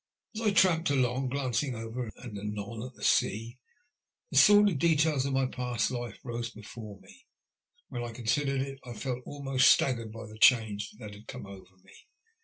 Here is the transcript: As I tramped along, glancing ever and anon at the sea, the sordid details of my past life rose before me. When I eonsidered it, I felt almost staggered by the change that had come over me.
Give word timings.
As 0.33 0.41
I 0.41 0.51
tramped 0.51 0.89
along, 0.89 1.29
glancing 1.29 1.75
ever 1.75 2.09
and 2.15 2.35
anon 2.35 2.81
at 2.81 2.95
the 2.95 3.03
sea, 3.03 3.59
the 4.31 4.37
sordid 4.39 4.79
details 4.79 5.27
of 5.27 5.33
my 5.33 5.45
past 5.45 5.91
life 5.91 6.17
rose 6.23 6.49
before 6.49 6.99
me. 7.01 7.27
When 7.89 8.01
I 8.03 8.07
eonsidered 8.11 8.61
it, 8.61 8.79
I 8.83 8.93
felt 8.93 9.21
almost 9.27 9.69
staggered 9.69 10.11
by 10.11 10.25
the 10.25 10.39
change 10.39 10.89
that 10.97 11.13
had 11.13 11.27
come 11.27 11.45
over 11.45 11.77
me. 11.83 11.93